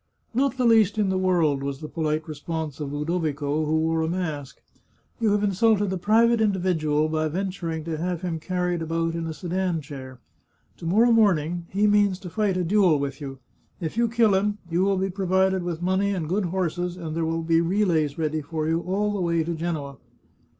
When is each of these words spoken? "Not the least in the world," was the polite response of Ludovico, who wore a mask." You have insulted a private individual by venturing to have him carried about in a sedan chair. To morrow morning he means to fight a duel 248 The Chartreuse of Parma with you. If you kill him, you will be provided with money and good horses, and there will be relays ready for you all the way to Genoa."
"Not 0.41 0.57
the 0.57 0.65
least 0.65 0.97
in 0.97 1.09
the 1.09 1.15
world," 1.19 1.61
was 1.61 1.79
the 1.79 1.87
polite 1.87 2.27
response 2.27 2.79
of 2.79 2.91
Ludovico, 2.91 3.65
who 3.67 3.77
wore 3.81 4.01
a 4.01 4.07
mask." 4.07 4.59
You 5.19 5.29
have 5.33 5.43
insulted 5.43 5.93
a 5.93 5.97
private 5.99 6.41
individual 6.41 7.07
by 7.07 7.27
venturing 7.27 7.83
to 7.83 7.97
have 7.99 8.23
him 8.23 8.39
carried 8.39 8.81
about 8.81 9.13
in 9.13 9.27
a 9.27 9.31
sedan 9.35 9.79
chair. 9.79 10.19
To 10.77 10.87
morrow 10.87 11.11
morning 11.11 11.67
he 11.69 11.85
means 11.85 12.17
to 12.21 12.31
fight 12.31 12.57
a 12.57 12.63
duel 12.63 12.97
248 12.97 12.97
The 12.97 13.25
Chartreuse 13.27 13.35
of 13.35 13.41
Parma 13.45 13.79
with 13.79 13.91
you. 13.91 13.91
If 13.91 13.97
you 13.97 14.07
kill 14.07 14.33
him, 14.33 14.57
you 14.71 14.83
will 14.83 14.97
be 14.97 15.11
provided 15.11 15.61
with 15.61 15.83
money 15.83 16.09
and 16.15 16.27
good 16.27 16.45
horses, 16.45 16.97
and 16.97 17.15
there 17.15 17.23
will 17.25 17.43
be 17.43 17.61
relays 17.61 18.17
ready 18.17 18.41
for 18.41 18.67
you 18.67 18.79
all 18.79 19.13
the 19.13 19.21
way 19.21 19.43
to 19.43 19.53
Genoa." 19.53 19.97